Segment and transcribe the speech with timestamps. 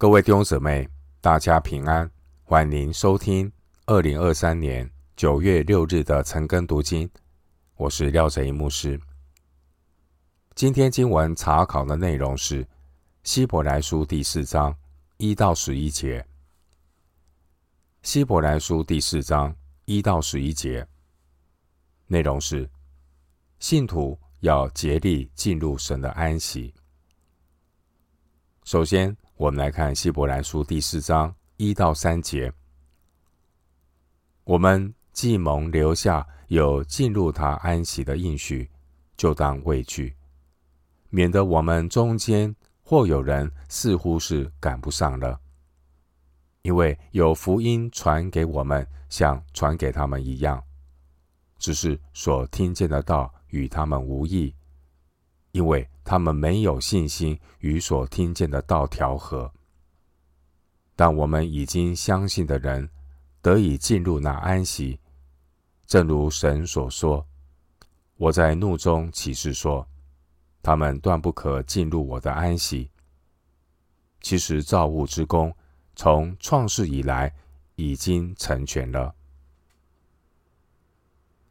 [0.00, 0.88] 各位弟兄姊妹，
[1.20, 2.08] 大家平安，
[2.44, 3.50] 欢迎收听
[3.86, 7.10] 二零二三年九月六日的晨更读经。
[7.74, 8.96] 我是廖哲一牧师。
[10.54, 12.64] 今天经文查考的内容是
[13.24, 14.72] 希伯来书第四章
[15.16, 16.24] 一到十一节。
[18.02, 19.52] 希伯来书第四章
[19.84, 20.86] 一到十一节
[22.06, 22.70] 内容是
[23.58, 26.72] 信徒要竭力进入神的安息。
[28.62, 32.52] 首先，我们来看希伯来书第四章一到三节。
[34.42, 38.68] 我们既蒙留下有进入他安息的应许，
[39.16, 40.12] 就当畏惧，
[41.08, 45.38] 免得我们中间或有人似乎是赶不上了。
[46.62, 50.60] 因为有福音传给我们，像传给他们一样，
[51.60, 54.52] 只是所听见的道与他们无异。
[55.52, 59.50] 因为他们没有信心与所听见的道调和，
[60.94, 62.88] 但我们已经相信的人
[63.40, 65.00] 得以进入那安息，
[65.86, 67.26] 正如神所说
[68.16, 69.88] ：“我在怒中起誓说，
[70.62, 72.90] 他们断不可进入我的安息。”
[74.20, 75.54] 其实造物之工
[75.96, 77.34] 从创世以来
[77.76, 79.14] 已经成全了。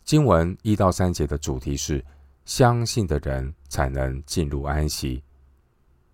[0.04, 2.06] 经文一到三节的主题是。
[2.48, 5.22] 相信的人才能进入安息，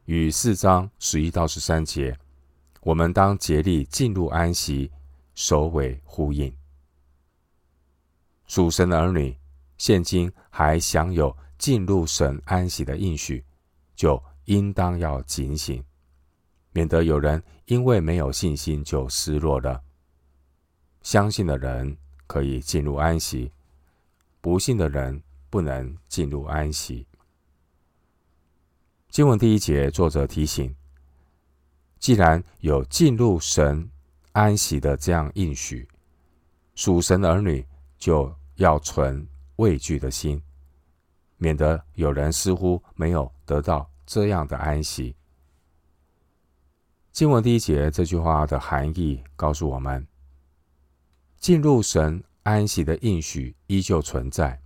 [0.06, 2.18] 与四章十一到十三节，
[2.82, 4.90] 我们当竭力进入安息，
[5.36, 6.52] 首尾呼应。
[8.48, 9.38] 属神的儿女，
[9.78, 13.46] 现今还享有进入神安息的应许，
[13.96, 15.84] 就应当要警醒，
[16.72, 19.80] 免得有人因为没有信心就失落了。
[21.04, 23.52] 相信的人可以进入安息，
[24.42, 25.22] 不信的人，
[25.54, 27.06] 不能进入安息。
[29.08, 30.76] 经文第一节，作者提醒：
[32.00, 33.88] 既然有进入神
[34.32, 35.88] 安息的这样应许，
[36.74, 37.64] 属神儿女
[38.00, 39.28] 就要存
[39.58, 40.42] 畏惧的心，
[41.38, 45.16] 免得有人似乎没有得到这样的安息。
[47.12, 50.08] 经文第一节这句话的含义告诉我们：
[51.38, 54.63] 进入神安息的应许依旧存在。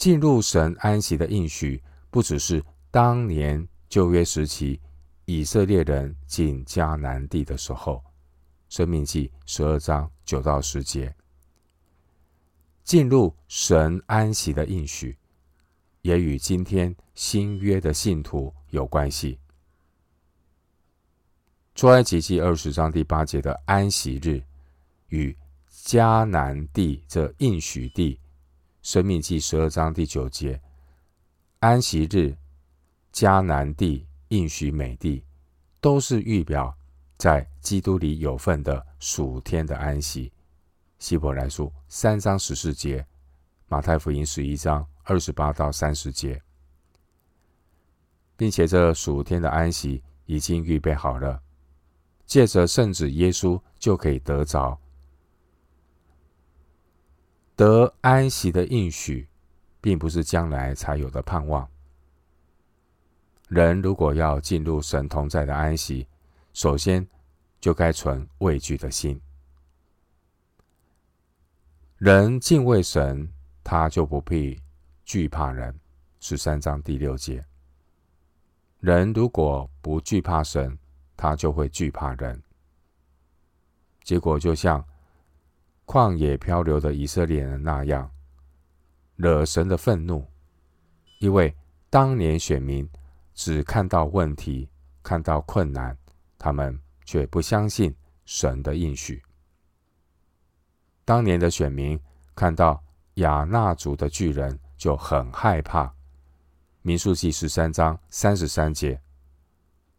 [0.00, 4.80] 进入神安息的应许，不只是当年旧约时期
[5.26, 7.96] 以色列人进迦南地的时候，
[8.74, 11.14] 《申命记》十二章九到十节。
[12.82, 15.18] 进入神安息的应许，
[16.00, 19.38] 也与今天新约的信徒有关系。
[21.74, 24.42] 出埃及记二十章第八节的安息日，
[25.08, 25.36] 与
[25.70, 28.18] 迦南地这应许地。
[28.82, 30.58] 申命记十二章第九节，
[31.58, 32.34] 安息日、
[33.12, 35.22] 迦南地、应许美地，
[35.82, 36.74] 都是预表
[37.18, 40.32] 在基督里有份的属天的安息。
[40.98, 43.06] 希伯来书三章十四节，
[43.68, 46.40] 马太福音十一章二十八到三十节，
[48.34, 51.42] 并且这属天的安息已经预备好了，
[52.24, 54.80] 借着圣子耶稣就可以得着。
[57.60, 59.28] 得安息的应许，
[59.82, 61.68] 并不是将来才有的盼望。
[63.48, 66.08] 人如果要进入神同在的安息，
[66.54, 67.06] 首先
[67.60, 69.20] 就该存畏惧的心。
[71.98, 73.30] 人敬畏神，
[73.62, 74.58] 他就不必
[75.04, 75.78] 惧怕人。
[76.18, 77.44] 十三章第六节。
[78.78, 80.78] 人如果不惧怕神，
[81.14, 82.42] 他就会惧怕人。
[84.02, 84.82] 结果就像。
[85.90, 88.08] 旷野漂流的以色列人那样，
[89.16, 90.24] 惹神的愤怒，
[91.18, 91.52] 因为
[91.90, 92.88] 当年选民
[93.34, 94.70] 只看到问题，
[95.02, 95.98] 看到困难，
[96.38, 97.92] 他们却不相信
[98.24, 99.20] 神的应许。
[101.04, 101.98] 当年的选民
[102.36, 102.80] 看到
[103.14, 105.92] 亚衲族的巨人就很害怕，
[106.82, 109.02] 民数记十三章三十三节。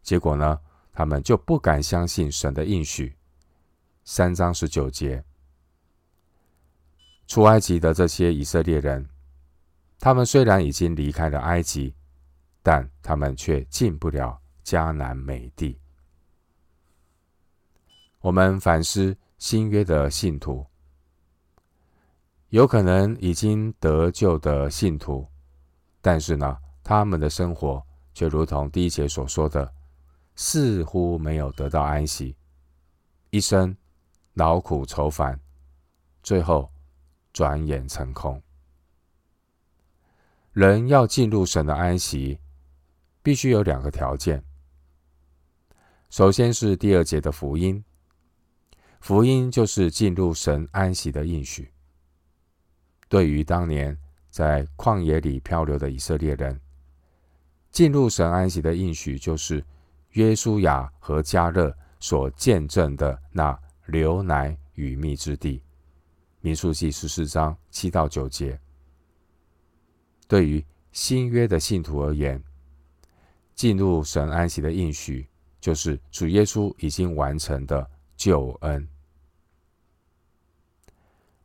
[0.02, 0.58] 结果呢，
[0.90, 3.14] 他们就不敢相信神的应许。
[4.04, 5.22] 三章十九节。
[7.32, 9.08] 出埃及的这些以色列人，
[9.98, 11.94] 他们虽然已经离开了埃及，
[12.62, 15.80] 但他们却进不了迦南美地。
[18.20, 20.66] 我们反思新约的信徒，
[22.50, 25.26] 有可能已经得救的信徒，
[26.02, 27.82] 但是呢，他们的生活
[28.12, 29.72] 却如同第一节所说的，
[30.36, 32.36] 似乎没有得到安息，
[33.30, 33.74] 一生
[34.34, 35.40] 劳苦愁烦，
[36.22, 36.70] 最后。
[37.32, 38.42] 转眼成空。
[40.52, 42.38] 人要进入神的安息，
[43.22, 44.44] 必须有两个条件。
[46.10, 47.82] 首先是第二节的福音，
[49.00, 51.72] 福音就是进入神安息的应许。
[53.08, 53.98] 对于当年
[54.28, 56.60] 在旷野里漂流的以色列人，
[57.70, 59.64] 进入神安息的应许，就是
[60.10, 65.62] 约书亚和迦勒所见证的那流奶与蜜之地。
[66.42, 68.60] 民数记十四章七到九节。
[70.28, 72.42] 对于新约的信徒而言，
[73.54, 75.26] 进入神安息的应许，
[75.60, 78.86] 就是主耶稣已经完成的救恩。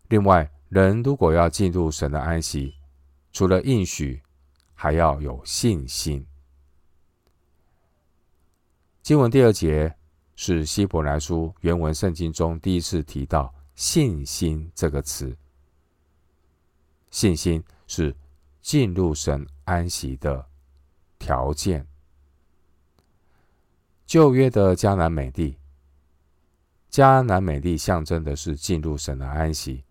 [0.09, 2.73] 另外，人如果要进入神的安息，
[3.31, 4.21] 除了应许，
[4.73, 6.25] 还要有信心。
[9.03, 9.95] 经文第二节
[10.35, 15.33] 是希伯来书原文圣经中第一次提到“信心”这个词。
[17.09, 18.13] 信心是
[18.61, 20.45] 进入神安息的
[21.17, 21.87] 条件。
[24.05, 25.57] 旧约的迦南美地，
[26.91, 29.83] 迦南美地象征的是进入神的安息。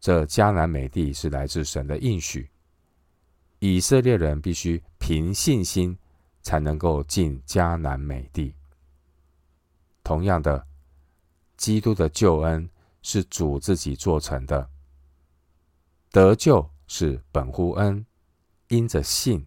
[0.00, 2.48] 这迦南美地是来自神的应许。
[3.58, 5.98] 以色列人必须凭信心
[6.42, 8.54] 才能够进迦南美地。
[10.04, 10.64] 同样的，
[11.56, 12.70] 基督的救恩
[13.02, 14.68] 是主自己做成的。
[16.10, 18.04] 得救是本乎恩，
[18.68, 19.46] 因着信，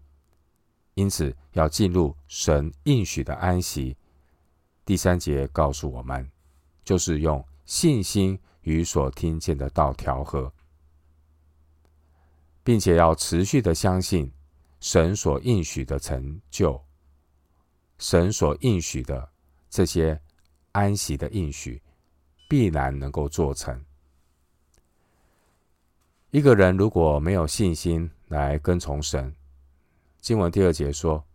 [0.94, 3.98] 因此要进入神应许的安息。
[4.86, 6.30] 第三节告诉我们，
[6.84, 10.54] 就是用信心与所听见的道调和。
[12.64, 14.32] 并且要持续的相信
[14.80, 16.80] 神所应许的成就，
[17.98, 19.28] 神所应许的
[19.68, 20.22] 这些
[20.72, 21.82] 安息的应许，
[22.52, 23.82] 必然能够做成。
[26.32, 29.34] 一个人如果没有信心来跟从神，
[30.20, 31.26] 经文第二节说，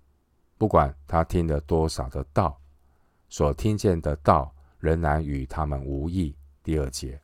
[0.59, 2.61] 不管他听了多少的道，
[3.31, 6.37] 所听见的道仍然与他们无益。
[6.63, 7.19] 第二节。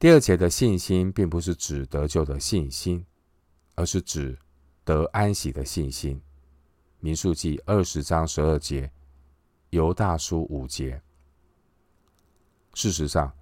[0.00, 3.06] 第二节的信心，并不是指得救的信心，
[3.76, 4.36] 而是指
[4.82, 6.20] 得安息的信心。
[6.98, 8.90] 民数记二十章十二节，
[9.70, 11.00] 犹大书五节。
[12.74, 13.32] 事实上，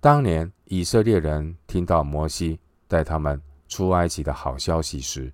[0.00, 5.32] 当年以色列人听到摩西带他们出埃及的好消息时，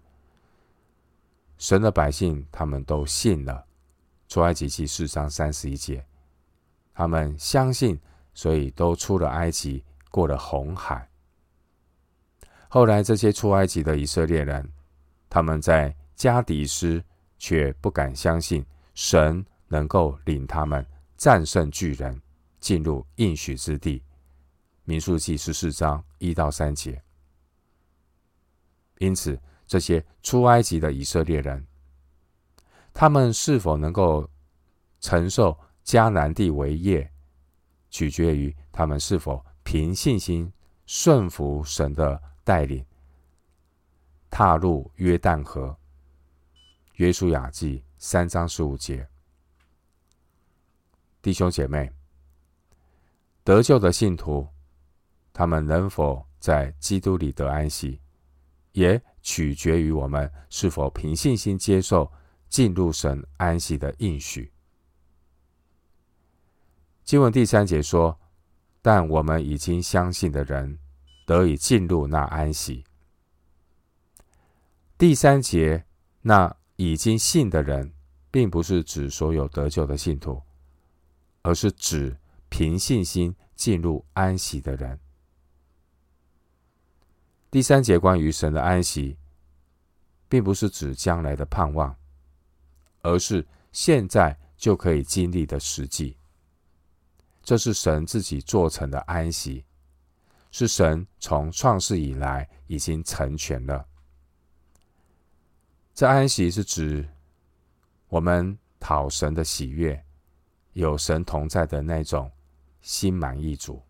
[1.59, 3.65] 神的百姓他们都信了。
[4.29, 6.05] 出埃及记四章三十一节，
[6.93, 7.99] 他们相信，
[8.35, 9.85] 所以都出了埃及。
[10.09, 11.07] 过了红海，
[12.71, 14.67] 后来这些出埃及的以色列人，
[15.29, 17.05] 他们在加迪斯
[17.37, 18.65] 却不敢相信
[18.95, 20.87] 神能够领他们
[21.19, 22.19] 战胜巨人，
[22.67, 24.03] 进入应许之地。
[24.83, 27.01] 民数记十四章一到三节。
[28.99, 31.65] 因此，这些出埃及的以色列人，
[32.93, 34.29] 他们是否能够
[34.99, 37.09] 承受迦南地为业，
[37.89, 39.41] 取决于他们是否。
[39.63, 40.53] 凭信心
[40.87, 42.87] 顺服神的带领，
[44.31, 45.77] 踏入约旦河。
[46.95, 49.09] 约书亚记三章十五节，
[51.21, 51.93] 弟兄姐妹，
[53.47, 54.45] 得救的信徒，
[55.33, 58.01] 他们能否在基督里得安息，
[58.73, 62.11] 也取决于我们是否凭信心接受
[62.49, 64.53] 进入神安息的应许。
[67.05, 68.19] 经文第三节说。
[68.83, 70.79] 但我们已经相信的人，
[71.27, 72.85] 得以进入那安息。
[74.97, 75.85] 第三节，
[76.23, 77.93] 那已经信的人，
[78.31, 80.41] 并不是指所有得救的信徒，
[81.43, 82.17] 而是指
[82.59, 84.99] 凭信心进入安息的人。
[87.51, 89.19] 第三节关于神的安息，
[90.27, 91.95] 并不是指将来的盼望，
[93.03, 96.17] 而是现在就可以经历的实际。
[97.43, 99.63] 这是神自己做成的安息，
[100.51, 103.87] 是神从创世以来已经成全了。
[105.93, 107.07] 这安息是指
[108.09, 110.03] 我们讨神的喜悦，
[110.73, 112.33] 有神同在的那种
[112.87, 113.83] 心满意足。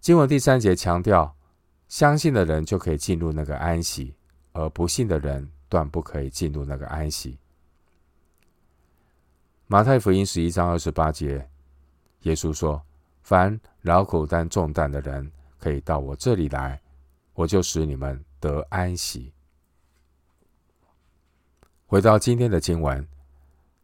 [0.00, 1.36] 经文第三节强调，
[1.86, 4.14] 相信的人就可以进入那个安息，
[4.52, 7.38] 而不信的人断不可以进入那个安息。
[9.66, 11.46] 马太福音十一章二十八节。
[12.22, 12.82] 耶稣说
[13.22, 16.80] ：“凡劳苦担重担的人，可以到我这里来，
[17.34, 19.30] 我就使你们得安息。”
[21.86, 23.02] 回到今天的经文，《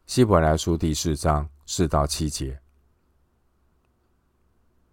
[0.07, 2.59] 希伯来书》第四章四到七节，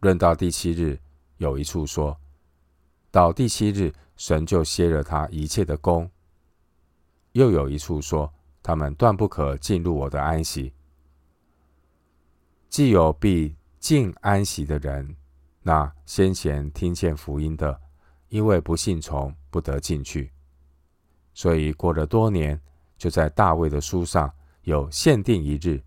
[0.01, 0.99] 论到第七日，
[1.39, 2.17] 有一处说
[3.11, 6.09] ：“到第七日，神就歇了他一切的工。”
[7.33, 10.73] 又有一处说：“他们断不可进入我的安息。
[12.69, 15.17] 既有必进安息的人，
[15.63, 17.81] 那先前听见福音的，
[18.29, 20.31] 因为不信从，不得进去。
[21.35, 22.61] 所以过了多年，
[22.97, 25.83] 就在大卫的书上有限定一日，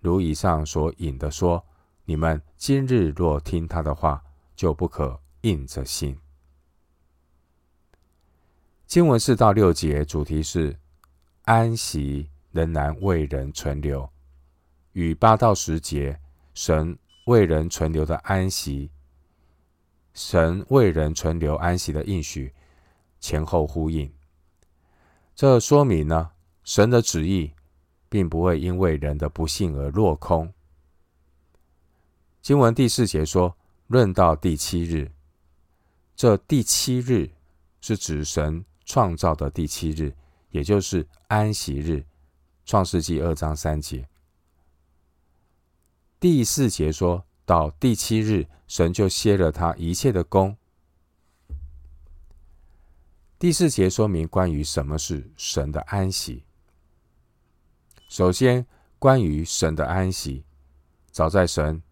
[0.00, 1.64] 如以上所引的说：
[2.08, 4.22] 你们今日若听他的话，
[4.54, 6.16] 就不可硬着心。
[8.86, 10.78] 经文四到六节主题是
[11.42, 14.08] 安息仍然为人存留，
[14.92, 16.20] 与八到十节
[16.54, 18.88] 神为人存留的安息，
[20.14, 22.54] 神为人存留安息的应许
[23.18, 24.08] 前后呼应。
[25.34, 26.30] 这说明呢，
[26.62, 27.52] 神的旨意
[28.08, 30.52] 并不会因为人的不信而落空。
[32.46, 33.56] 经文第四节说
[33.88, 35.10] ：“论到第七日，
[36.14, 37.32] 这第七日
[37.80, 40.14] 是指神。”创造的第七日，
[40.50, 42.06] 也就是安息日，
[42.64, 44.08] 创世纪二章三节。
[46.20, 50.56] 第四节说到第七日，神就歇了他一切的工。
[53.40, 56.44] 第四节说明关于什么是神的安息。
[58.08, 58.64] 首先，
[59.00, 60.44] 关于神的安息，
[61.10, 61.82] 早在神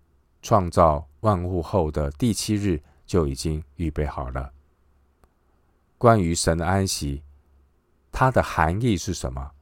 [0.45, 4.53] 创造万物后的第七日就已经预备好了。
[5.97, 7.23] 关于神的安息，
[8.13, 9.53] 它的含义是什么？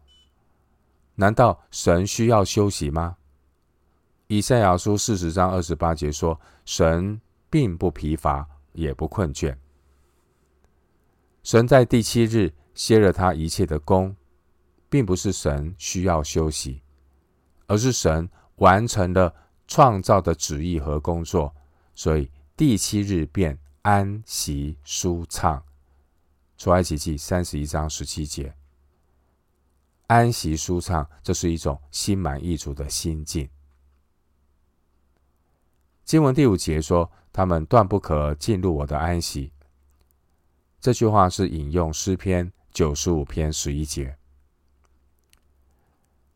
[1.15, 3.17] 难道神需要休息吗？
[4.27, 9.57] 以赛亚书四十章二十八节说：“神并不疲乏，也不困倦。”
[11.45, 14.17] 神在第七日歇了他一切的工，
[14.89, 16.83] 并不是神需要休息，
[17.69, 19.33] 而是神完成了
[19.73, 21.51] 创造的旨意和工作，
[21.95, 25.65] 所以第七日便安息舒畅。
[26.59, 28.55] 出埃及记三十一章十七节，
[30.09, 33.49] 安息舒畅，这是一种心满意足的心境。
[36.05, 39.53] 经文第五节说：“他们断不可进入我的安息。”
[40.83, 44.19] 这句话是引用诗篇九十五篇十一节。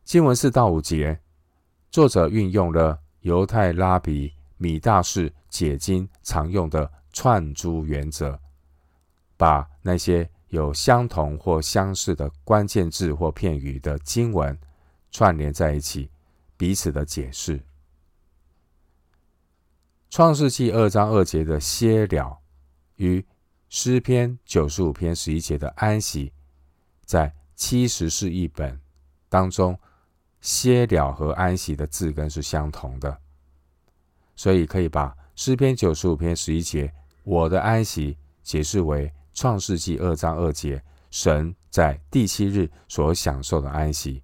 [0.05, 1.21] 经文四到五节，
[1.91, 8.39] 作者运用了犹太拉比米大士解经常用的串珠原则。
[9.37, 14.57] 把那些有相同或相似的关键字或片语的经文
[15.11, 16.09] 串联在一起，
[16.57, 17.61] 彼此的解释。
[20.09, 22.39] 创世纪二章二节的歇了，
[22.95, 23.27] 与
[23.69, 26.33] 诗篇九十五篇十一节的安息，
[27.05, 28.81] 在七十士译本
[29.29, 29.77] 当中，
[30.41, 33.19] 歇了和安息的字根是相同的，
[34.35, 36.93] 所以可以把诗篇九十五篇十一节
[37.25, 39.13] 我的安息解释为。
[39.39, 44.23] 创世纪二章二节，神在第七日所享受的安息，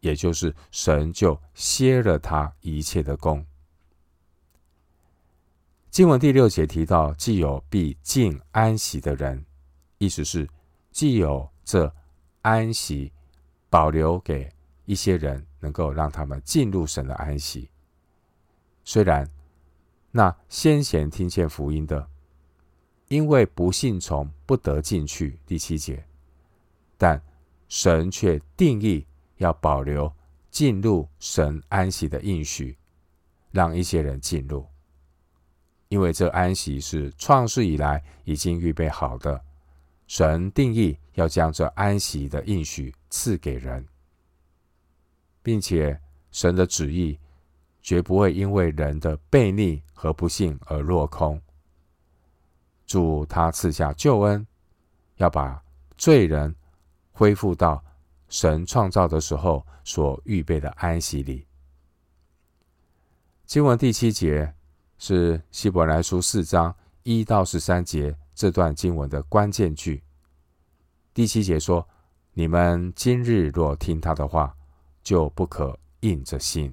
[0.00, 3.46] 也就是神就歇了他一切的工。
[5.90, 9.46] 经文第六节提到，既有必尽安息的人，
[9.98, 10.48] 意思是
[10.90, 11.94] 既有这
[12.42, 13.12] 安息
[13.70, 14.52] 保留给
[14.86, 17.68] 一些人，能够让他们进入神的安息。
[18.84, 19.28] 虽然
[20.10, 22.08] 那先前听见福音的。
[23.08, 25.38] 因为不信从，不得进去。
[25.46, 26.04] 第七节，
[26.98, 27.18] 但
[27.66, 29.06] 神却定义
[29.38, 30.12] 要保留
[30.50, 32.76] 进入神安息的应许，
[33.50, 34.66] 让一些人进入。
[35.88, 39.42] 因为这安息是创世以来已经预备好的，
[40.06, 43.82] 神定义要将这安息的应许赐给人，
[45.48, 45.98] 并且
[46.30, 47.18] 神的旨意
[47.80, 51.40] 绝不会因为人的悖逆和不信而落空。
[52.86, 54.46] 主他赐下救恩，
[55.16, 55.64] 要把
[55.96, 56.54] 罪人
[57.12, 57.82] 恢复到
[58.28, 61.46] 神创造的时候所预备的安息里。
[63.46, 64.52] 经文第七节
[64.98, 70.02] 是希伯来书四章一到十三节这段经文的关键句。
[71.14, 71.88] 第七节说
[72.34, 74.54] ：“你们今日若听他的话，
[75.08, 76.70] 就不可硬着心。”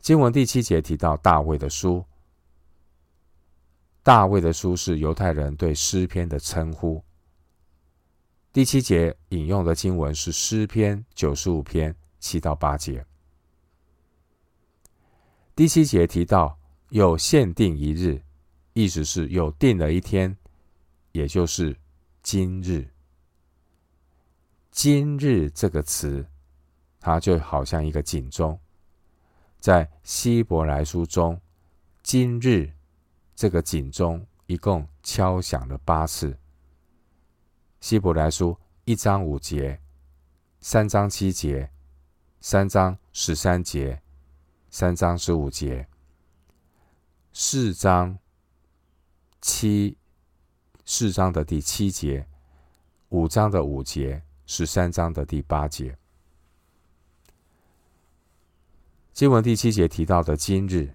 [0.00, 2.04] 经文第七节提到大卫的书。
[4.02, 7.02] 大卫的书是犹太人对诗篇的称呼。
[8.52, 13.02] 第七节引用的经文是诗篇九十五篇七到八节。
[15.56, 16.58] 第七节提到
[16.90, 18.20] 有限定一日，
[18.74, 20.36] 意思是有定了一天，
[21.12, 21.74] 也就是
[22.22, 22.93] 今日。
[24.74, 26.26] 今日这个词，
[26.98, 28.58] 它就好像一个警钟，
[29.60, 31.40] 在希伯来书中，
[32.02, 32.72] 今日。
[33.36, 36.38] 这个警钟一共敲响了八次。
[37.80, 39.80] 希伯来书一章五节
[40.60, 41.68] 三章七节、
[42.40, 44.00] 三章十三节、
[44.70, 45.88] 三章十五节、
[47.32, 48.16] 四章
[49.40, 49.98] 七、
[50.84, 52.28] 四章的第七节、
[53.08, 55.96] 五章的五节、十三章的第八节。
[59.12, 60.94] 经文第七节提到的“今日”，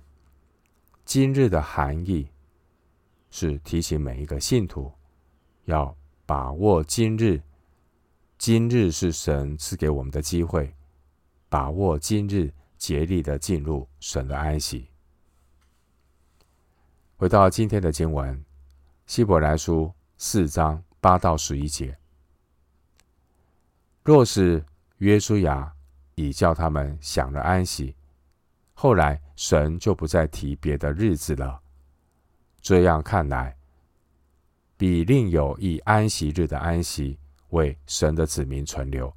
[1.05, 2.29] 今日的含义
[3.31, 4.91] 是提醒每一个信徒
[5.65, 7.41] 要把握今日。
[8.37, 10.73] 今日是神赐给我们的机会，
[11.49, 14.87] 把握今日，竭力的进入神的安息。
[17.17, 18.45] 回到今天的经文，
[19.05, 21.97] 希伯来书四章八到十一节：
[24.03, 24.63] 若是
[24.97, 25.71] 约书亚
[26.15, 27.95] 已叫他们享了安息。
[28.73, 31.59] 后来，神就不再提别的日子了。
[32.61, 33.55] 这样看来，
[34.77, 37.17] 比另有一安息日的安息
[37.49, 39.13] 为神的子民存留，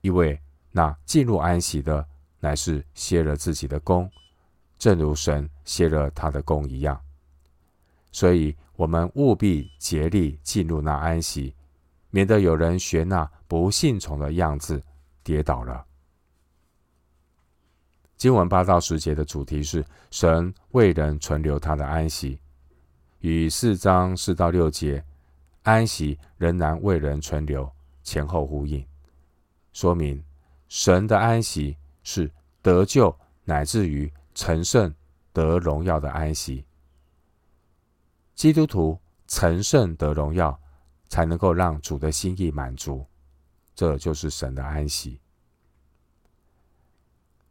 [0.00, 2.06] 因为那进入安息的
[2.40, 4.10] 乃是歇了自己的工，
[4.78, 6.98] 正如神歇了他的工一样。
[8.12, 11.54] 所以，我们务必竭力进入那安息，
[12.14, 14.80] 免得有人学那不信从的样子
[15.24, 15.84] 跌倒了。
[18.16, 22.38] 经文八到十节的主题是神为人存留他的安息，
[23.18, 25.04] 与四章四到六节
[25.64, 27.68] 安息仍然为人存留
[28.04, 28.86] 前后呼应，
[29.72, 30.22] 说明
[30.68, 32.30] 神的安息是
[32.62, 34.94] 得救乃至于成圣
[35.32, 36.64] 得荣耀的安息。
[38.36, 40.56] 基督徒成圣得荣耀，
[41.14, 43.06] 才能够让主的心意满足，
[43.72, 45.20] 这就是神的安息。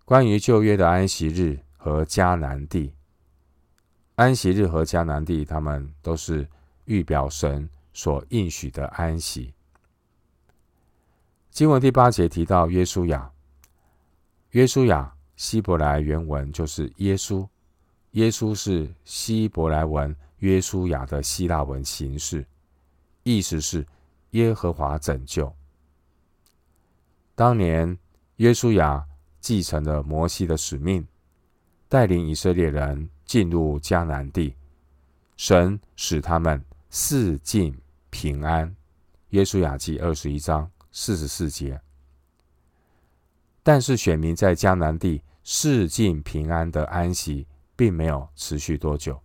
[0.04, 2.94] 关于旧约的安息日和迦南地，
[4.16, 6.46] 安息日和迦南地，他们都是
[6.84, 9.54] 预表神所应许的安息。
[11.50, 13.32] 经文第八节提到约书亚，
[14.50, 17.48] 约书亚希伯来原文就是耶稣，
[18.12, 22.46] 耶稣是希伯来文约书亚的希腊文形式，
[23.24, 23.88] 意思是
[24.32, 25.52] 耶和华拯救。
[27.34, 27.98] 当年
[28.36, 29.06] 约书亚。
[29.44, 31.06] 继承了摩西的使命，
[31.90, 34.56] 带领以色列人进入迦南地，
[35.36, 37.78] 神使他们四境
[38.10, 38.74] 平安。
[39.32, 41.82] 约书亚记二十一章四十四节。
[43.62, 49.22] 但是选民在迦南地四境平安的安息，并没有持续多久。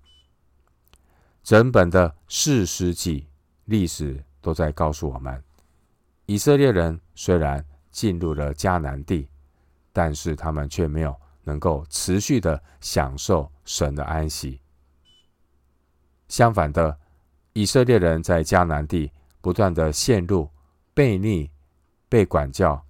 [1.44, 3.27] 整本的士师记
[3.68, 5.42] 历史都在告诉我们，
[6.26, 9.26] 以色列人虽然进入了迦南地。
[9.90, 14.60] 但是他们却没有能够持续的享受神的安息。
[16.28, 16.96] 相反的，
[17.52, 20.48] 以色列人在迦南地不断的陷入
[20.94, 21.50] 悖逆、
[22.08, 22.80] 被管教、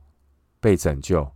[0.61, 1.27] 被拯救、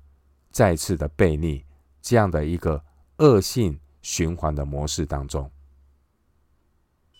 [0.50, 1.64] 再次的悖逆
[2.02, 2.84] 这样的一个
[3.18, 5.50] 恶性循环的模式当中。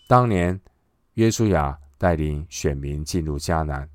[0.07, 0.61] 当年
[1.15, 3.89] 约书亚带领选民进入迦南，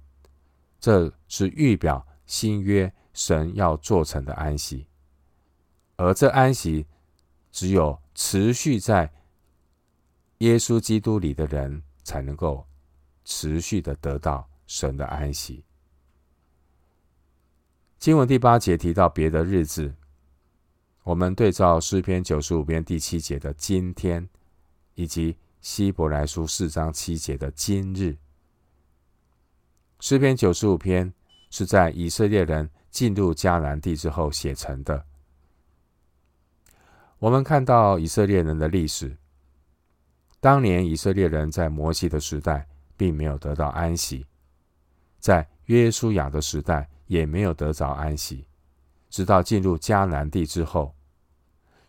[0.81, 2.90] 这是预表新约。
[3.12, 4.87] 神要做成的安息，
[5.97, 6.87] 而这安息
[7.51, 9.12] 只有持续在
[10.38, 12.64] 耶稣基督里的人才能够
[13.25, 15.64] 持续的得到神的安息。
[17.99, 19.92] 经文第八节提到别的日子，
[21.03, 24.29] 我们对照诗篇九十五篇第七节的今天，
[24.94, 28.16] 以及希伯来书四章七节的今日。
[30.01, 31.12] 诗篇九十五篇
[31.51, 32.68] 是在以色列人。
[32.90, 35.05] 进入迦南地之后写成的。
[37.18, 39.14] 我们看到以色列人的历史。
[40.40, 42.66] 当年以色列人在摩西的时代
[42.97, 44.27] 并没有得到安息，
[45.21, 48.47] 在约书亚的时代也没有得着安息，
[49.11, 50.94] 直到进入迦南地之后，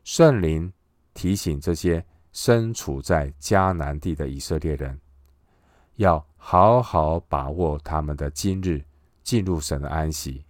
[0.03, 0.71] 圣灵
[1.13, 4.99] 提醒这些身处在迦南地的以色列人，
[5.95, 8.83] 要好好把握他们的今日，
[9.23, 10.43] 进入神的安息。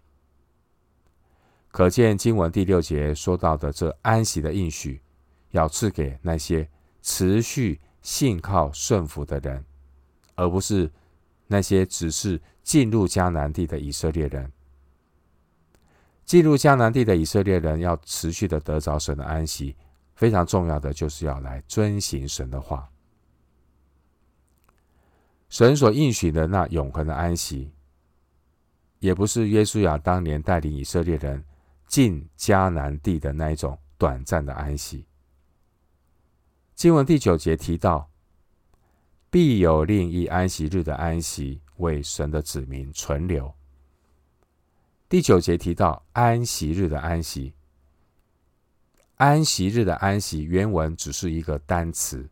[1.72, 5.02] 可见经文第六节说到的这安息的应许，
[5.52, 6.68] 要赐给那些
[7.02, 9.64] 持续信靠顺服的人，
[10.36, 10.92] 而不是
[11.48, 14.52] 那些只是进入迦南地的以色列人。
[16.26, 19.76] 进入迦南地的以色列人要持续的得着神的安息，
[20.20, 22.92] 非常重要的就是要来遵行神的话。
[25.48, 27.72] 神所应许的那永恒的安息，
[29.00, 31.42] 也不是约书亚当年带领以色列人。
[31.88, 35.08] 进迦南地的那一种短暂的安息。
[36.76, 38.08] 经文第九节提到，
[39.32, 43.52] 必有另一安息日的安息为神的子民存留。
[45.10, 47.56] 第九节提到安息日的安息，
[49.20, 52.30] 安息日的安息原文只是一个单词，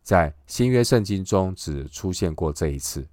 [0.00, 3.04] 在新约圣经中只出现过这一次。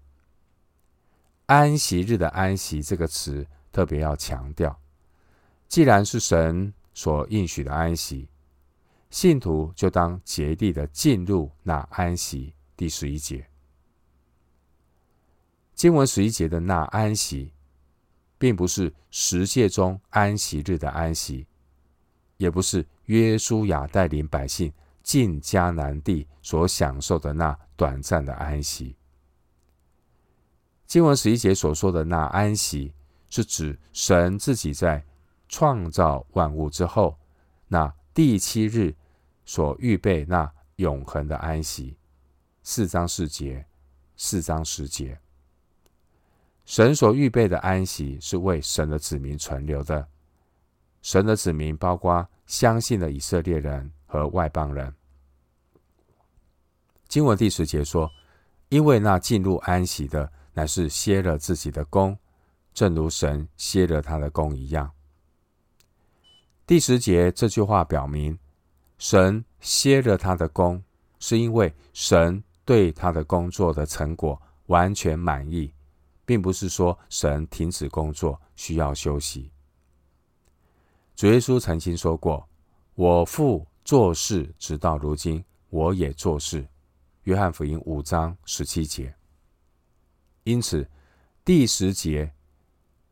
[1.48, 4.80] 安息日的安息这个词特别要强调，
[5.68, 8.30] 既然是神所应许的安息，
[9.10, 12.54] 信徒就当竭力的进入那安息。
[12.78, 13.50] 第十一节，
[15.74, 17.52] 经文十一节的那安息。
[18.38, 21.46] 并不是十诫中安息日的安息，
[22.40, 24.72] 也不是约书亚带领百姓
[25.04, 28.96] 进迦南地所享受的那短暂的安息。
[30.88, 32.94] 经文十一节所说的那安息，
[33.30, 35.04] 是指神自己在
[35.50, 37.18] 创造万物之后，
[37.68, 38.96] 那第七日
[39.44, 41.98] 所预备那永恒的安息。
[42.64, 43.66] 四章四节，
[44.16, 45.20] 四章十节。
[46.66, 50.08] 神所预备的安息是为神的子民存留的。
[51.02, 54.94] 神的子民包括相信的以色列人和外邦人。
[57.08, 58.10] 经文第十节说
[58.70, 62.18] ：“因为那进入安息的，乃是歇了自己的工，
[62.74, 64.92] 正如神歇了他的工一样。”
[66.68, 68.38] 第十节这句话表明，
[68.98, 70.84] 神歇了他的工，
[71.20, 75.74] 是因为神对他的工作的成果完全满意。
[76.30, 79.52] 并不是说神停止工作需要休息。
[81.20, 82.48] 主耶稣曾经说过
[82.96, 86.66] ：“我父做事直到如今，我也做事。”
[87.24, 89.14] 约翰福音五章十七节。
[90.46, 90.90] 因此，
[91.44, 92.34] 第十节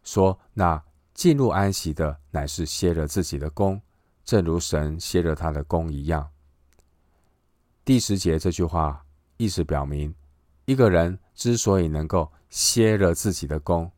[0.03, 0.81] 说：“那
[1.13, 3.81] 进入安息的，乃是歇了自己的工，
[4.23, 6.29] 正如神歇了他的工一样。”
[7.83, 10.15] 第十节这句话意思表明，
[10.63, 13.91] 一个人之所以能够歇了自己的工，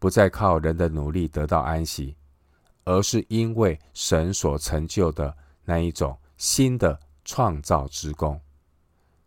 [0.00, 2.16] 不再靠人的努力得到安息，
[2.86, 8.40] 而是因为神所成就的那一种新的创造之工，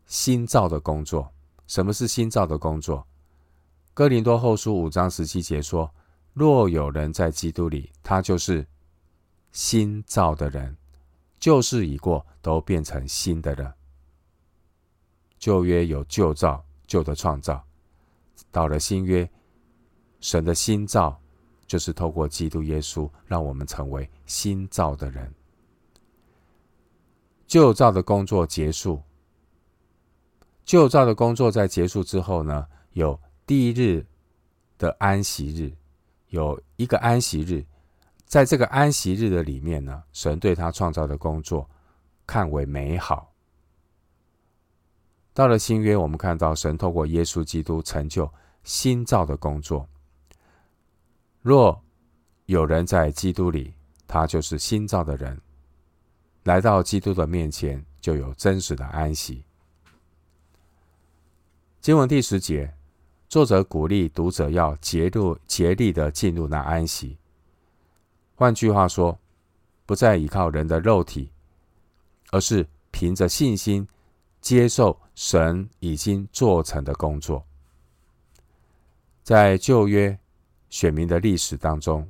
[0.07, 1.31] 新造的工作。
[1.67, 3.05] 什么是新造的工作？
[3.93, 5.93] 哥林多后书五章十七节说
[6.33, 8.65] ：“若有人在基督里，他就是
[9.51, 10.75] 新造的人，
[11.37, 13.75] 旧事已过，都变成新的了。
[15.37, 17.61] 旧约有旧造，旧的创造。”
[18.51, 19.29] 到了新约，
[20.21, 21.21] 神的新造
[21.69, 25.31] 就是透过基督耶稣，让我们成为新造的人。
[27.45, 28.99] 旧造的工作结束，
[30.65, 34.03] 旧造的工作在结束之后呢，有第一日
[34.79, 35.71] 的安息日，
[36.29, 37.63] 有一个安息日，
[38.25, 41.69] 在这个安息日的里面呢，神对他创造的工作
[42.25, 43.31] 看为美好。
[45.35, 48.27] 到了新约，我们看到神透过耶稣基督成就
[48.63, 49.87] 新造的工作。
[51.41, 51.81] 若
[52.45, 53.73] 有人在基督里，
[54.07, 55.39] 他就是新造的人。
[56.43, 59.43] 来到基督的面前，就有真实的安息。
[61.81, 62.73] 经文第十节，
[63.27, 67.17] 作者鼓励读者要竭力竭力的进入那安息。
[68.35, 69.19] 换句话说，
[69.85, 71.31] 不再依靠人的肉体，
[72.31, 73.87] 而是凭着信心。
[74.41, 77.45] 接受神已经做成的工作。
[79.21, 80.17] 在旧约
[80.69, 82.09] 选民的历史当中，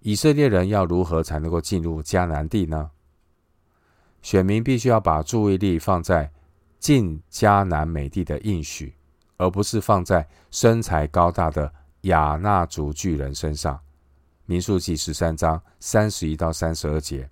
[0.00, 2.90] 以色列人要如何才能够进入迦南地呢？
[4.22, 6.32] 选民必须要把注意力放在
[6.78, 8.94] 进迦南美地的应许，
[9.36, 13.80] 而不是放在身材高大的亚衲族巨人身上。
[14.46, 17.28] 民数记十三章三十一到三十二节，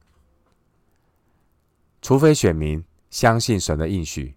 [2.00, 2.84] 除非选民。
[3.10, 4.36] 相信神的应许，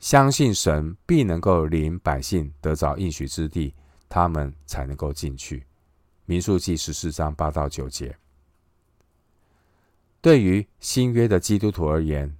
[0.00, 3.72] 相信神必能够领百姓得着应许之地，
[4.12, 5.64] 他们才能够进去。
[6.26, 8.14] 民数记十四章八到九节。
[10.20, 12.36] 对于新约的基督徒而言，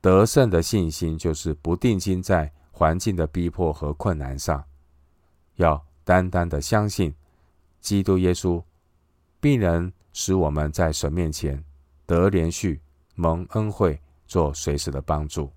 [0.00, 4.64] 得胜的信心就是不定睛在环境的逼迫和困难上，
[5.56, 7.14] 要单单的相信
[7.82, 8.64] 基督耶稣
[9.38, 11.62] 必能使我们在神面前
[12.06, 12.80] 得连续。
[13.18, 15.50] 蒙恩惠，做随时的帮助。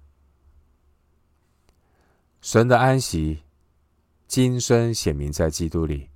[2.41, 3.43] 神的安息，
[4.29, 6.07] 今生显明在基督里，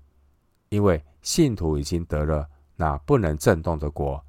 [0.70, 4.24] 因为信徒已经得了那不能震动的国。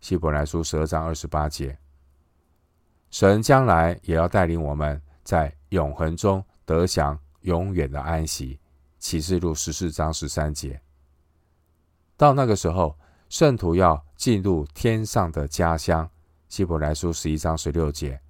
[0.00, 1.76] 希伯来书十二章二十八节。
[3.10, 8.60] 神将来也要带领我们在永恒中得享永远的安息。
[9.00, 10.80] 启示录十四章十三节。
[12.16, 12.96] 到那个时候，
[13.28, 16.08] 圣徒要进入天上的家乡。
[16.48, 18.20] 希伯来书十一章十六节，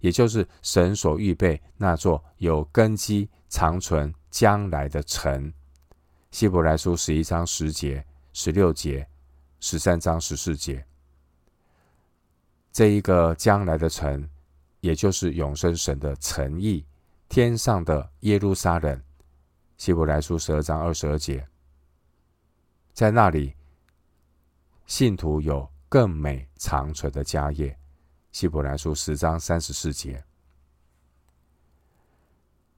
[0.00, 5.54] 也就是神所预备那座有根基、长存将来的城。
[6.32, 9.08] 希伯来书十一章十节、十六节、
[9.60, 10.84] 十三章十四节。
[12.72, 14.28] 这一个将来的城，
[14.80, 16.84] 也就是永生神的诚意，
[17.28, 19.00] 天上的耶路撒冷。
[19.78, 21.46] 希伯来书十二章二十二节，
[22.92, 23.54] 在那里，
[24.84, 27.78] 信徒有更美长存的家业。
[28.32, 30.24] 希伯来书十章三十四节。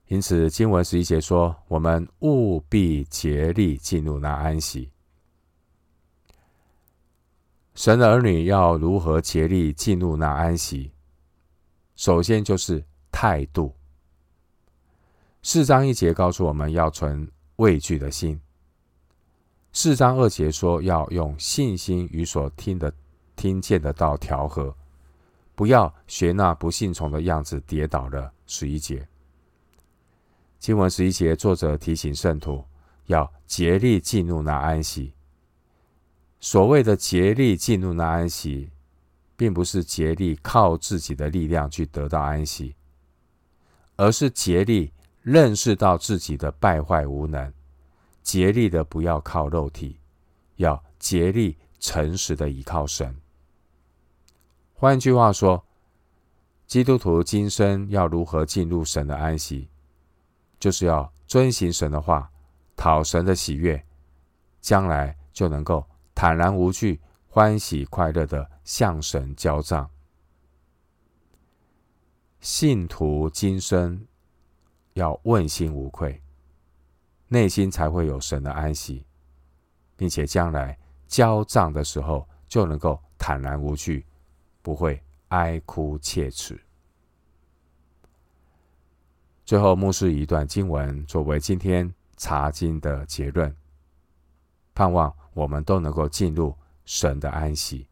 [0.09, 4.90] 因此，经文十一节说：“我们务必竭力进入那安息。”
[7.75, 10.92] 神儿女要如何竭力进入那安息？
[11.97, 13.75] 首先就是态度。
[15.42, 18.40] 四章一节告诉我们要存畏惧的心。
[19.73, 22.92] 四章二节说要用信心与所听的、
[23.35, 24.75] 听见的道调和，
[25.55, 28.33] 不要学那不信从的样子跌倒了。
[28.47, 29.07] 十一节。
[30.59, 32.64] 经文十一节，作者提醒圣徒
[33.07, 35.12] 要竭力进入那安息。
[36.40, 38.71] 所谓的竭力进入那安息，
[39.37, 42.75] 并不是竭力靠自己的力量去得到安息，
[43.97, 44.92] 而是竭力
[45.23, 47.53] 认识到自己的败坏无能，
[48.23, 49.99] 竭力的不要靠肉体，
[50.57, 53.14] 要竭力诚实的依靠神。
[54.75, 55.64] 换句话说，
[56.66, 59.69] 基督徒今生要如何进入神的安息？
[60.59, 62.31] 就是要遵行神的话，
[62.77, 63.85] 讨神的喜悦，
[64.61, 69.90] 将来就能够坦然无惧、欢喜快乐的向神交账。
[72.40, 74.07] 信徒今生
[74.95, 76.23] 要问心无愧，
[77.29, 79.05] 内心才会有神的安息，
[79.97, 84.07] 并且将来交账的时候就能够坦然无惧，
[84.62, 86.59] 不会哀哭切齿。
[89.46, 93.54] 最后，牧师以一段经文作为今天查经的结论，
[94.74, 96.52] 盼望我们都能够进入
[96.85, 97.87] 神的安息。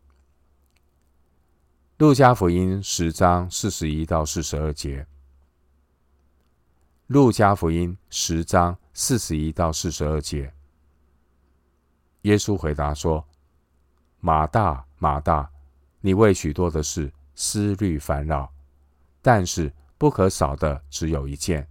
[1.99, 5.07] 路加福音十章四十一到四十二节。
[7.07, 10.53] 路加福音十章四十一到四十二节，
[12.23, 13.25] 耶稣回答说
[14.19, 15.49] ：“马大，马大，
[16.01, 18.53] 你为许多的事思虑烦恼，
[19.23, 21.69] 但是。”不可少的只有一件。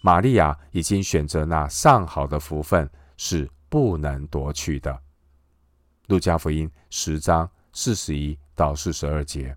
[0.00, 5.00] 玛利亚已经选择那上好的福分，是不能夺去的。
[6.08, 9.56] 路加福音十章四十一到四十二节。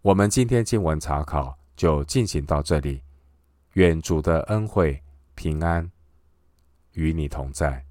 [0.00, 3.02] 我们今天经文查考就进行到这里。
[3.74, 5.02] 愿主的恩惠
[5.34, 5.90] 平安
[6.92, 7.84] 与你同在。